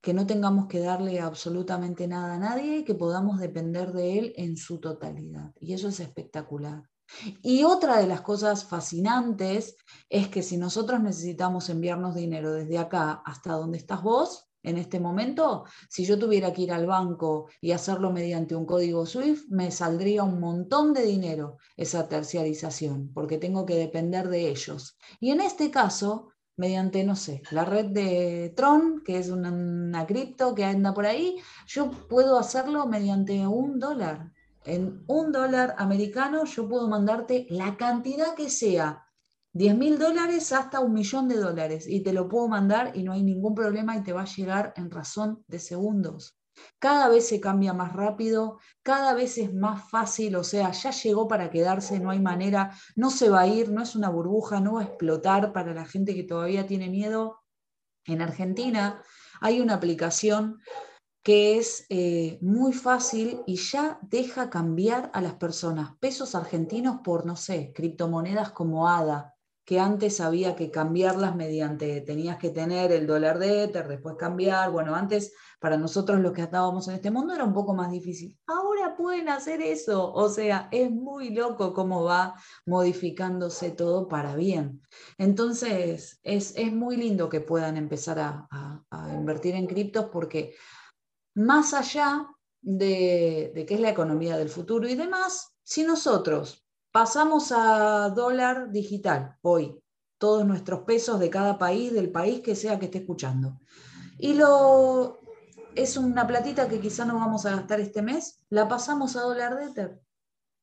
[0.00, 4.34] que no tengamos que darle absolutamente nada a nadie y que podamos depender de él
[4.36, 5.52] en su totalidad.
[5.58, 6.84] Y eso es espectacular.
[7.42, 9.76] Y otra de las cosas fascinantes
[10.08, 14.98] es que si nosotros necesitamos enviarnos dinero desde acá hasta donde estás vos, en este
[14.98, 19.70] momento, si yo tuviera que ir al banco y hacerlo mediante un código SWIFT, me
[19.70, 24.98] saldría un montón de dinero esa terciarización, porque tengo que depender de ellos.
[25.20, 30.04] Y en este caso, mediante, no sé, la red de Tron, que es una, una
[30.04, 31.36] cripto que anda por ahí,
[31.68, 34.32] yo puedo hacerlo mediante un dólar
[34.66, 39.06] en un dólar americano yo puedo mandarte la cantidad que sea,
[39.52, 43.12] 10 mil dólares hasta un millón de dólares, y te lo puedo mandar y no
[43.12, 46.38] hay ningún problema y te va a llegar en razón de segundos.
[46.78, 51.28] Cada vez se cambia más rápido, cada vez es más fácil, o sea, ya llegó
[51.28, 54.74] para quedarse, no hay manera, no se va a ir, no es una burbuja, no
[54.74, 57.42] va a explotar para la gente que todavía tiene miedo.
[58.04, 59.02] En Argentina
[59.40, 60.58] hay una aplicación
[61.26, 67.26] que es eh, muy fácil y ya deja cambiar a las personas pesos argentinos por,
[67.26, 69.34] no sé, criptomonedas como ADA,
[69.64, 74.70] que antes había que cambiarlas mediante, tenías que tener el dólar de Ether, después cambiar,
[74.70, 78.38] bueno, antes para nosotros los que estábamos en este mundo era un poco más difícil.
[78.46, 82.36] Ahora pueden hacer eso, o sea, es muy loco cómo va
[82.66, 84.80] modificándose todo para bien.
[85.18, 88.78] Entonces, es, muy lindo que puedan empezar a
[89.12, 90.54] invertir en criptos porque
[91.36, 92.26] más allá
[92.62, 99.36] de, qué es la economía del futuro y demás, si nosotros pasamos a dólar digital
[99.42, 99.78] hoy,
[100.18, 103.60] todos nuestros pesos de cada país, del país que sea que esté escuchando,
[104.18, 105.20] y lo
[105.74, 109.56] es una platita que quizá no vamos a gastar este mes, la pasamos a dólar
[109.56, 110.00] de Ether,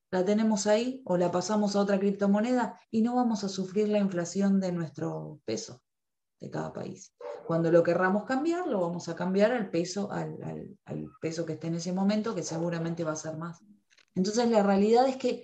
[0.09, 3.99] la tenemos ahí o la pasamos a otra criptomoneda y no vamos a sufrir la
[3.99, 5.83] inflación de nuestro peso
[6.39, 7.13] de cada país.
[7.45, 10.38] Cuando lo querramos cambiar, lo vamos a cambiar al peso, al,
[11.21, 13.62] peso que esté en ese momento, que seguramente va a ser más.
[14.15, 15.43] Entonces la realidad es que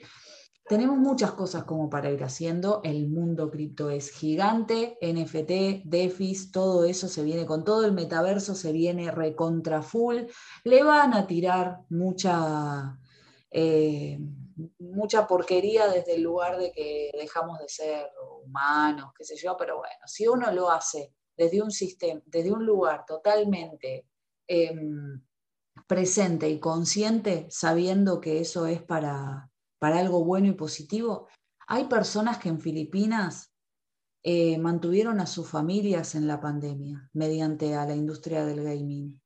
[0.68, 2.82] tenemos muchas cosas como para ir haciendo.
[2.84, 8.54] El mundo cripto es gigante, NFT, DeFi, todo eso se viene con todo, el metaverso
[8.56, 10.26] se viene recontra full.
[10.64, 12.98] Le van a tirar mucha,
[13.50, 14.20] eh,
[14.78, 18.08] mucha porquería desde el lugar de que dejamos de ser
[18.44, 22.66] humanos, qué sé yo, pero bueno, si uno lo hace desde un sistema, desde un
[22.66, 24.06] lugar totalmente
[24.46, 25.22] em,
[25.88, 29.50] presente y consciente, sabiendo que eso es para,
[29.80, 31.30] para algo bueno y positivo,
[31.66, 33.54] hay personas que en Filipinas
[34.22, 39.22] eh, mantuvieron a sus familias en la pandemia mediante a la industria del gaming.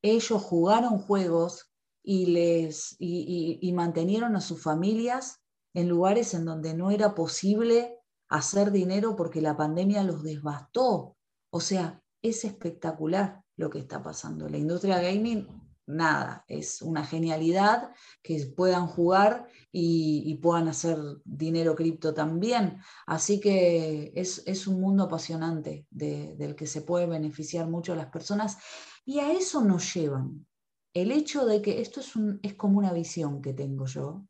[0.00, 1.70] Ellos jugaron juegos
[2.02, 5.42] y, les, y, y, mantenieron a sus familias
[5.74, 7.98] en lugares en donde no era posible
[8.30, 11.17] hacer dinero porque la pandemia los devastó.
[11.50, 14.48] O sea, es espectacular lo que está pasando.
[14.48, 15.46] La industria gaming
[15.88, 17.90] nada, es una genialidad
[18.22, 22.78] que puedan jugar y, puedan hacer dinero cripto también.
[23.06, 28.58] Así que es, un mundo apasionante del que se puede beneficiar mucho a las personas
[29.04, 30.46] y a eso nos llevan.
[30.92, 34.26] El hecho de que esto es, es como una visión que tengo yo,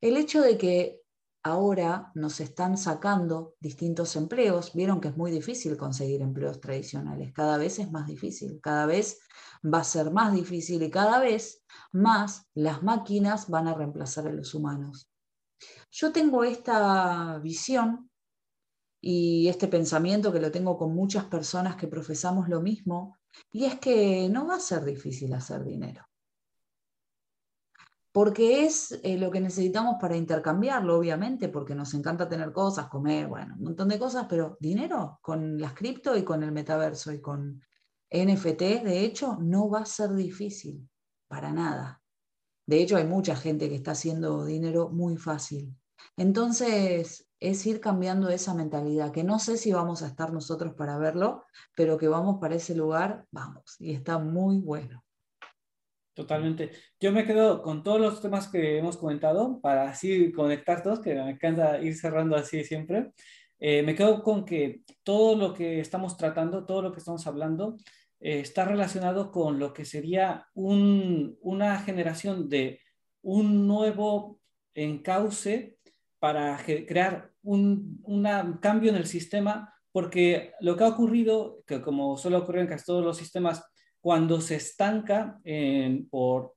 [0.00, 1.00] el hecho de que
[1.42, 7.58] ahora nos están sacando distintos empleos, vieron que es muy difícil conseguir empleos tradicionales, cada
[7.58, 9.20] vez es más difícil, cada vez
[9.64, 14.32] va a ser más difícil y cada vez más las máquinas van a reemplazar a
[14.32, 15.10] los humanos.
[15.90, 18.10] Yo tengo esta visión
[19.00, 23.16] y este pensamiento que lo tengo con muchas personas que profesamos lo mismo,
[23.52, 26.07] y es que no va a ser difícil hacer dinero
[28.18, 33.28] porque es eh, lo que necesitamos para intercambiarlo, obviamente, porque nos encanta tener cosas, comer,
[33.28, 37.20] bueno, un montón de cosas, pero dinero con las cripto y con el metaverso y
[37.20, 37.62] con
[38.10, 40.90] NFT, de hecho, no va a ser difícil,
[41.28, 42.02] para nada.
[42.66, 45.72] De hecho, hay mucha gente que está haciendo dinero muy fácil.
[46.16, 50.98] Entonces, es ir cambiando esa mentalidad, que no sé si vamos a estar nosotros para
[50.98, 51.44] verlo,
[51.76, 55.04] pero que vamos para ese lugar, vamos, y está muy bueno.
[56.18, 56.72] Totalmente.
[56.98, 61.14] Yo me quedo con todos los temas que hemos comentado para así conectar todos, que
[61.14, 63.12] me encanta ir cerrando así siempre.
[63.60, 67.76] Eh, me quedo con que todo lo que estamos tratando, todo lo que estamos hablando,
[68.18, 72.80] eh, está relacionado con lo que sería una generación de
[73.22, 74.40] un nuevo
[74.74, 75.78] encauce
[76.18, 82.38] para crear un cambio en el sistema, porque lo que ha ocurrido, que como suele
[82.38, 83.62] ocurrir en casi todos los sistemas,
[84.00, 85.40] cuando se estanca
[86.10, 86.54] por,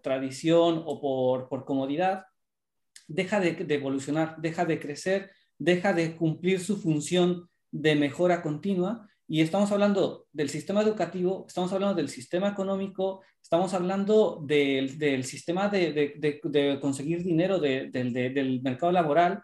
[0.00, 2.24] tradición o por, comodidad,
[3.06, 9.08] deja de, evolucionar, deja de crecer, deja de cumplir su función de mejora continua.
[9.28, 15.68] Y estamos hablando del sistema educativo, estamos hablando del sistema económico, estamos hablando del, sistema
[15.68, 19.42] de, conseguir dinero del mercado laboral.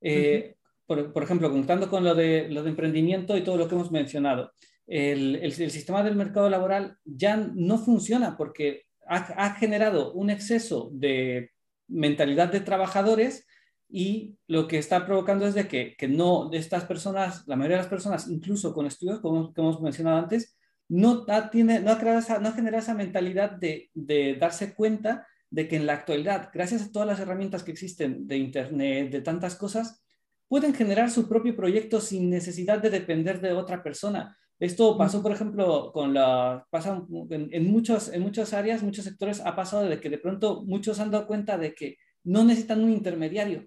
[0.00, 0.56] Eh,
[0.86, 4.52] por, ejemplo, contando con lo de, lo de emprendimiento y todo lo que hemos mencionado
[4.86, 11.50] el, sistema del mercado laboral ya no funciona porque ha, generado un exceso de
[11.88, 13.46] mentalidad de trabajadores
[13.88, 17.82] y lo que está provocando es de que, no, de estas personas, la mayoría de
[17.82, 20.56] las personas, incluso con estudios como, hemos mencionado antes,
[20.88, 25.68] no, tiene, no, ha, creado esa, no generado esa mentalidad de, de darse cuenta de
[25.68, 29.54] que en la actualidad, gracias a todas las herramientas que existen de Internet, de tantas
[29.54, 30.02] cosas,
[30.48, 34.36] pueden generar su propio proyecto sin necesidad de depender de otra persona.
[34.60, 39.56] Esto pasó, por ejemplo, con la, pasa en, muchos, en muchas áreas, muchos sectores, ha
[39.56, 43.66] pasado de que de pronto muchos han dado cuenta de que no necesitan un intermediario.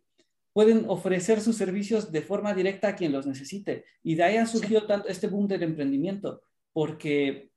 [0.54, 3.86] Pueden ofrecer sus servicios de forma directa a quien los necesite.
[4.02, 6.41] Y de ahí ha surgido tanto este boom del emprendimiento,
[6.73, 7.52] porque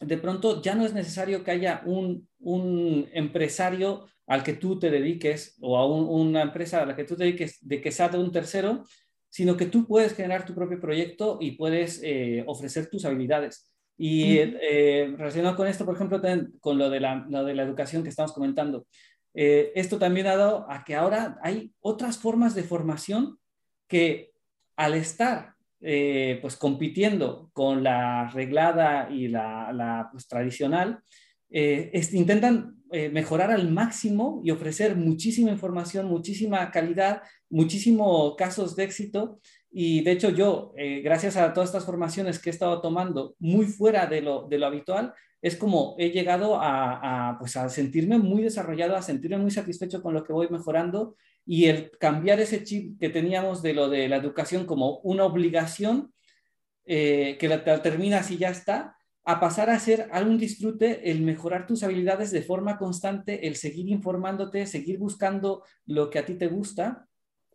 [0.00, 4.90] de pronto ya no es necesario que haya un, un empresario al que tú te
[4.90, 8.18] dediques o a una empresa a la que tú te dediques de que sea de
[8.18, 8.84] un tercero,
[9.32, 13.72] sino que tú puedes generar tu propio proyecto y puedes eh, ofrecer tus habilidades.
[13.96, 16.20] Y eh, relacionado con esto, por ejemplo,
[16.60, 18.86] con lo de la, de la educación que estamos comentando,
[19.32, 23.38] eh, esto también ha dado a que ahora hay otras formas de formación
[23.88, 24.32] que
[24.76, 31.00] al estar pues compitiendo con la reglada y la, la pues, tradicional,
[31.50, 32.76] intentan
[33.10, 39.38] mejorar al máximo y ofrecer muchísima información, muchísima calidad muchísimos casos de éxito
[39.70, 43.66] y de hecho yo, eh, gracias a todas estas formaciones que he estado tomando muy
[43.66, 48.42] fuera de lo, de lo habitual, es como he llegado a, pues a sentirme muy
[48.42, 52.98] desarrollado, a sentirme muy satisfecho con lo que voy mejorando y el cambiar ese chip
[52.98, 56.12] que teníamos de lo de la educación como una obligación,
[56.86, 61.66] eh, que la, terminas y ya está, a pasar a ser algún disfrute, el mejorar
[61.66, 66.46] tus habilidades de forma constante, el seguir informándote, seguir buscando lo que a ti te
[66.46, 67.08] gusta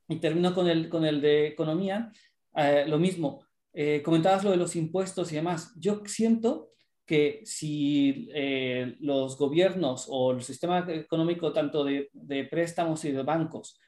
[0.08, 2.12] y termino con el, con el de economía,
[2.56, 5.74] eh, lo mismo, eh, comentabas lo de los impuestos y demás.
[5.78, 6.72] Yo siento
[7.06, 13.24] que si eh, los gobiernos o el sistema económico, tanto de, de, préstamos y de
[13.24, 13.80] bancos,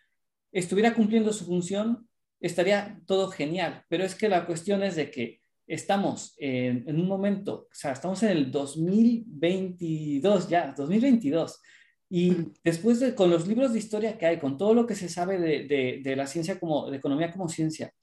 [0.52, 2.08] estuviera cumpliendo su función,
[2.40, 7.68] estaría todo genial, pero es que la cuestión es de que estamos en, un momento,
[7.72, 11.62] o sea, estamos en el 2022 ya, 2022,
[12.10, 15.10] y después de, con los libros de historia que hay, con todo lo que se
[15.10, 17.94] sabe de, de, la ciencia como, de economía como ciencia,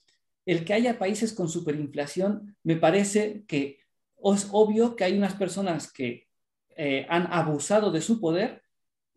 [0.45, 3.79] el que haya países con superinflación, me parece que
[4.23, 6.27] es obvio que hay unas personas que
[6.77, 8.63] eh, han abusado de su poder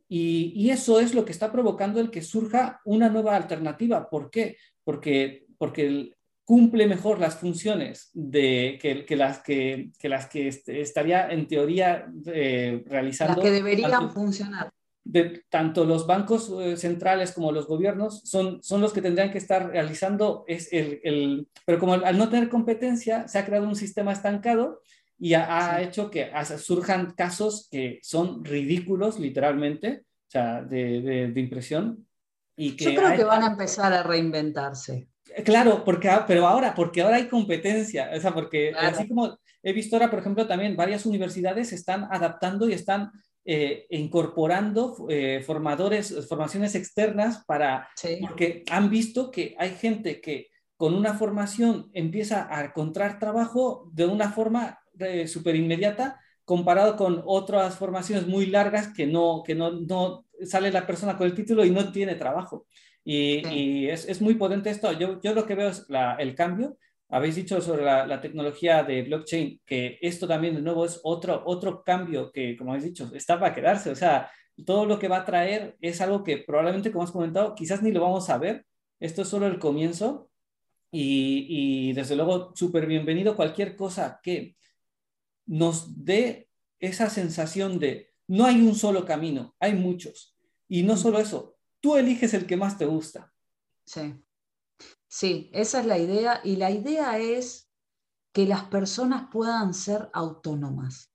[0.09, 4.11] y, y, eso es lo que está provocando el que surja una nueva alternativa.
[4.11, 4.57] ¿Por qué?
[4.83, 11.31] Porque, porque cumple mejor las funciones de, que, que las que, que, las que estaría
[11.31, 13.37] en teoría eh, realizando.
[13.37, 14.73] Las que deberían funcionar
[15.05, 19.39] de tanto los bancos eh, centrales como los gobiernos son, son los que tendrían que
[19.39, 23.77] estar realizando es el, el pero como al, no tener competencia se ha creado un
[23.77, 24.83] sistema estancado
[25.21, 32.07] y ha, hecho que surjan casos que son ridículos literalmente, o sea, de, de, impresión.
[32.57, 35.09] Y que Yo creo que van a empezar a reinventarse.
[35.45, 39.95] Claro, porque, pero ahora, porque ahora hay competencia, o sea, porque así como he visto
[39.95, 43.13] ahora, por ejemplo, también varias universidades están adaptando y están
[43.45, 47.89] eh, incorporando eh, formadores, formaciones externas para,
[48.21, 54.07] porque han visto que hay gente que con una formación empieza a encontrar trabajo de
[54.07, 59.71] una forma eh, súper inmediata comparado con otras formaciones muy largas que no, que no,
[59.71, 62.67] no sale la persona con el título y no tiene trabajo.
[63.05, 64.93] Y, es, es, muy potente esto.
[64.93, 66.77] Yo, yo lo que veo es la, el cambio
[67.11, 71.83] habéis dicho sobre la, tecnología de blockchain, que esto también de nuevo es otro, otro
[71.83, 73.91] cambio que, como habéis dicho, está para quedarse.
[73.91, 74.31] O sea,
[74.65, 77.91] todo lo que va a traer es algo que probablemente, como has comentado, quizás ni
[77.91, 78.65] lo vamos a ver.
[79.01, 80.31] Esto es solo el comienzo.
[80.93, 84.57] Y, y desde luego, súper bienvenido cualquier cosa que
[85.47, 90.37] nos dé esa sensación de no hay un solo camino, hay muchos.
[90.69, 93.33] Y no solo eso, tú eliges el que más te gusta.
[93.85, 94.15] Sí.
[95.13, 97.69] Sí, esa es la idea y la idea es
[98.33, 101.11] que las personas puedan ser autónomas,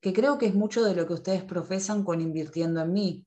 [0.00, 3.26] que creo que es mucho de lo que ustedes profesan con invirtiendo en mí.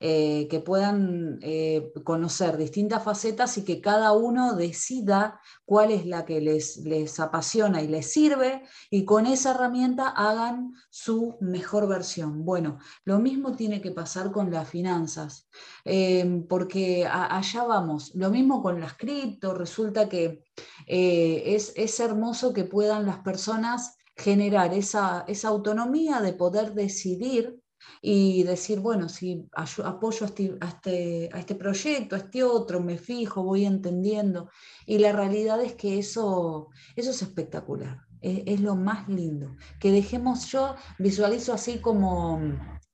[0.00, 6.24] Eh, que puedan eh, conocer distintas facetas y que cada uno decida cuál es la
[6.24, 12.44] que les, les apasiona y les sirve y con esa herramienta hagan su mejor versión.
[12.44, 15.48] Bueno, lo mismo tiene que pasar con las finanzas,
[15.84, 18.14] eh, porque allá vamos.
[18.14, 20.44] Lo mismo con las cripto, resulta que
[20.86, 27.60] es, es hermoso que puedan las personas generar esa, esa autonomía de poder decidir
[28.00, 32.98] y decir, bueno, si apoyo este, a este, a este, proyecto, a este otro, me
[32.98, 34.50] fijo, voy entendiendo.
[34.86, 39.56] Y la realidad es que eso, eso es espectacular, es, es lo más lindo.
[39.80, 42.40] Que dejemos, yo visualizo así como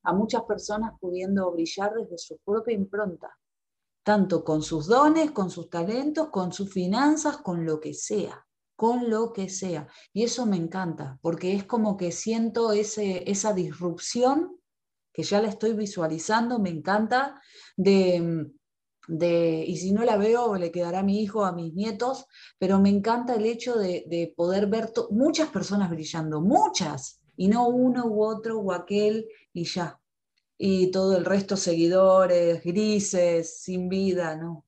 [0.02, 3.30] a muchas personas pudiendo brillar desde su propia impronta,
[4.02, 8.44] tanto con sus dones, con sus talentos, con sus finanzas, con lo que sea
[8.76, 9.88] con lo que sea.
[10.12, 14.58] Y eso me encanta, porque es como que siento ese, esa disrupción
[15.14, 17.40] que ya la estoy visualizando, me encanta,
[17.76, 18.50] de,
[19.06, 22.26] de, y si no la veo, le quedará a mi hijo, a mis nietos,
[22.58, 28.06] pero me encanta el hecho de, poder ver muchas personas brillando, muchas, y no uno
[28.06, 30.00] u otro o aquel y ya.
[30.58, 34.64] Y todo el resto seguidores, grises, sin vida, ¿no?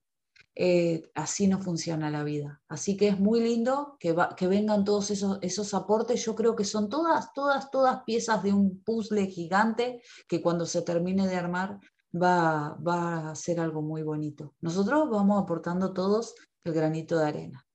[0.59, 2.63] Eh, así no funciona la vida.
[2.67, 6.25] Así que es muy lindo que, que vengan todos esos, esos, aportes.
[6.25, 10.81] Yo creo que son todas, todas, todas piezas de un puzzle gigante que cuando se
[10.81, 11.79] termine de armar
[12.11, 14.55] va, va a ser algo muy bonito.
[14.59, 17.67] Nosotros vamos aportando todos el granito de arena.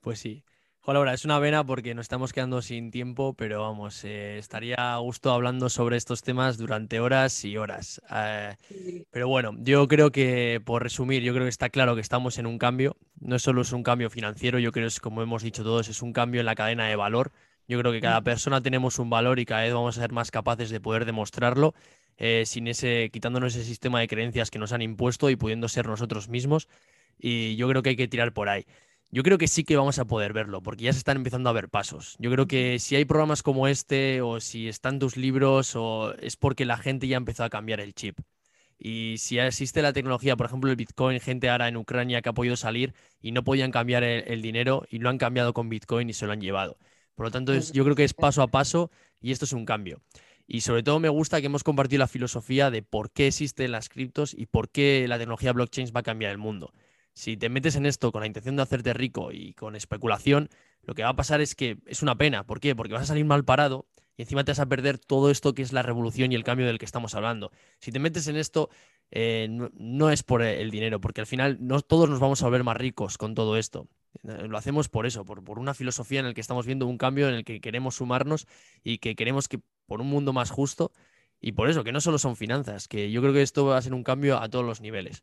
[0.00, 0.44] Pues sí.
[0.84, 4.96] Hola, es una pena porque nos estamos quedando sin tiempo, pero vamos, eh, estaría a
[4.98, 8.02] gusto hablando sobre estos temas durante horas y horas.
[8.12, 8.56] Eh,
[9.12, 12.46] pero bueno, yo creo que, por resumir, yo creo que está claro que estamos en
[12.46, 12.96] un cambio.
[13.20, 16.12] No solo es un cambio financiero, yo creo que, como hemos dicho todos, es un
[16.12, 17.30] cambio en la cadena de valor.
[17.68, 18.24] Yo creo que cada mm.
[18.24, 21.74] persona tenemos un valor y cada vez vamos a ser más capaces de poder demostrarlo,
[22.16, 25.86] eh, sin ese, quitándonos ese sistema de creencias que nos han impuesto y pudiendo ser
[25.86, 26.68] nosotros mismos.
[27.20, 28.66] Y yo creo que hay que tirar por ahí.
[29.14, 31.52] Yo creo que sí que vamos a poder verlo, porque ya se están empezando a
[31.52, 32.16] ver pasos.
[32.18, 36.36] Yo creo que si hay programas como este, o si están tus libros, o es
[36.36, 38.18] porque la gente ya empezó a cambiar el chip.
[38.78, 42.32] Y si existe la tecnología, por ejemplo, el Bitcoin, gente ahora en Ucrania que ha
[42.32, 46.14] podido salir y no podían cambiar el, dinero y lo han cambiado con Bitcoin y
[46.14, 46.78] se lo han llevado.
[47.14, 48.90] Por lo tanto, yo creo que es paso a paso
[49.20, 50.00] y esto es un cambio.
[50.46, 53.90] Y sobre todo me gusta que hemos compartido la filosofía de por qué existen las
[53.90, 56.72] criptos y por qué la tecnología blockchain va a cambiar el mundo.
[57.14, 60.48] Si te metes en esto con la intención de hacerte rico y con especulación,
[60.82, 62.44] lo que va a pasar es que es una pena.
[62.44, 62.74] ¿Por qué?
[62.74, 63.86] Porque vas a salir mal parado
[64.16, 66.66] y encima te vas a perder todo esto que es la revolución y el cambio
[66.66, 67.50] del que estamos hablando.
[67.80, 68.70] Si te metes en esto,
[69.10, 72.64] eh, no, es por el dinero, porque al final no todos nos vamos a volver
[72.64, 73.88] más ricos con todo esto.
[74.22, 77.28] Lo hacemos por eso, por, por una filosofía en la que estamos viendo un cambio
[77.28, 78.46] en el que queremos sumarnos
[78.84, 80.92] y que queremos que por un mundo más justo
[81.40, 83.82] y por eso, que no solo son finanzas, que yo creo que esto va a
[83.82, 85.22] ser un cambio a todos los niveles.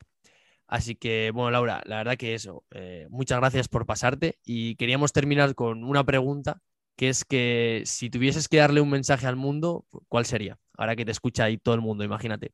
[0.69, 5.11] Así que, bueno, Laura, la verdad que eso, eh, muchas gracias por pasarte y queríamos
[5.11, 6.61] terminar con una pregunta,
[6.95, 10.59] que es que si tuvieses que darle un mensaje al mundo, ¿cuál sería?
[10.77, 12.53] Ahora que te escucha ahí todo el mundo, imagínate.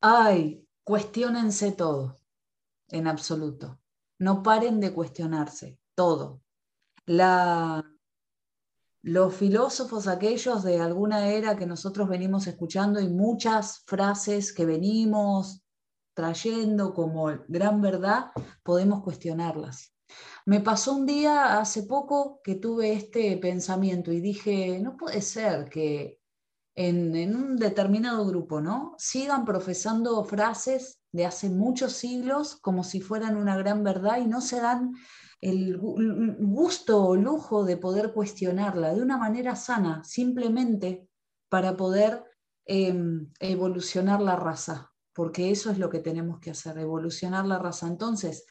[0.00, 2.20] Ay, cuestionense todo,
[2.88, 3.80] en absoluto.
[4.20, 6.42] No paren de cuestionarse, todo.
[7.04, 7.84] La,
[9.02, 15.64] los filósofos aquellos de alguna era que nosotros venimos escuchando y muchas frases que venimos
[16.20, 19.94] trayendo como gran verdad, podemos cuestionarlas.
[20.44, 25.70] Me pasó un día hace poco que tuve este pensamiento y dije, no puede ser
[25.70, 26.18] que
[26.74, 28.94] en, un determinado grupo, ¿no?
[28.98, 34.42] Sigan profesando frases de hace muchos siglos como si fueran una gran verdad y no
[34.42, 34.92] se dan
[35.40, 41.08] el gusto o lujo de poder cuestionarla de una manera sana, simplemente
[41.48, 42.24] para poder
[42.66, 47.86] em, evolucionar la raza porque eso es lo que tenemos que hacer, evolucionar la raza.
[47.86, 48.46] Entonces,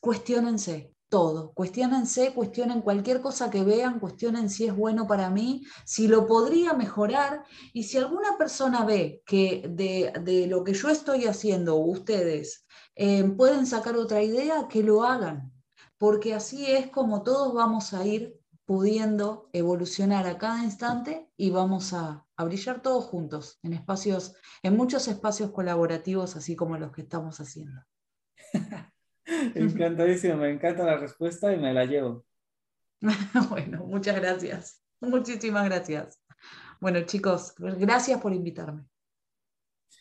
[0.00, 6.08] cuestionense todo, cuestionense, cuestionen cualquier cosa que vean, cuestionen si es bueno para mí, si
[6.08, 11.76] lo podría mejorar y si alguna persona ve que de, lo que yo estoy haciendo,
[11.76, 12.66] ustedes
[12.96, 15.52] eh, pueden sacar otra idea, que lo hagan,
[15.98, 21.92] porque así es como todos vamos a ir pudiendo evolucionar a cada instante y vamos
[21.92, 27.38] a, brillar todos juntos en espacios, en muchos espacios colaborativos, así como los que estamos
[27.38, 27.80] haciendo.
[29.54, 32.24] Encantadísimo, me encanta la respuesta y me la llevo.
[33.50, 34.82] bueno, muchas gracias.
[35.00, 36.20] Muchísimas gracias.
[36.80, 38.84] Bueno, chicos, gracias por invitarme.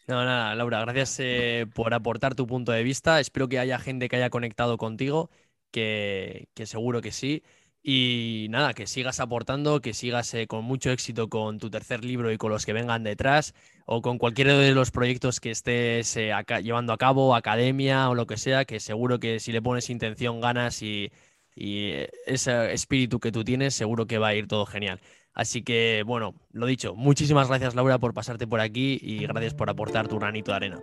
[0.08, 3.20] No, nada, Laura, gracias eh, por aportar tu punto de vista.
[3.20, 5.30] Espero que haya gente que haya conectado contigo,
[5.72, 7.44] que, que seguro que sí.
[7.86, 12.32] Y nada, que sigas aportando, que sigas eh, con mucho éxito con tu tercer libro
[12.32, 13.54] y con los que vengan detrás,
[13.86, 16.32] o con cualquiera de los proyectos que estés eh,
[16.64, 20.40] llevando a cabo, academia o lo que sea, que seguro que si le pones intención,
[20.40, 21.12] ganas y,
[21.56, 21.92] y
[22.26, 25.02] ese espíritu que tú tienes, seguro que va a ir todo genial.
[25.34, 29.70] Así que, bueno, lo dicho, muchísimas gracias Laura por pasarte por aquí y gracias por
[29.70, 30.82] aportar tu granito de arena.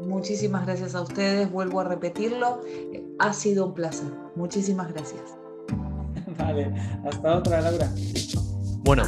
[0.00, 2.60] Muchísimas gracias a ustedes, vuelvo a repetirlo,
[3.18, 4.10] ha sido un placer.
[4.36, 5.41] Muchísimas gracias.
[6.38, 6.72] Vale,
[7.04, 7.88] hasta otra, Laura.
[8.84, 9.04] Bueno,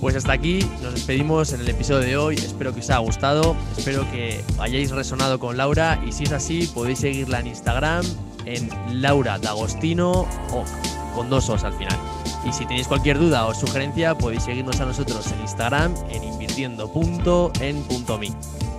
[0.00, 2.36] pues hasta aquí nos despedimos en el episodio de hoy.
[2.36, 6.70] Espero que os haya gustado, espero que hayáis resonado con Laura y si es así
[6.74, 8.04] podéis seguirla en Instagram
[8.46, 8.70] en
[9.02, 10.64] Laura D'Agostino o
[11.14, 11.98] con dos os al final.
[12.44, 18.30] Y si tenéis cualquier duda o sugerencia podéis seguirnos a nosotros en Instagram en invirtiendo.en.me.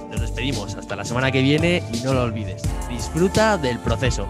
[0.10, 4.28] Nos despedimos hasta la semana que viene y no lo olvides, disfruta del proceso.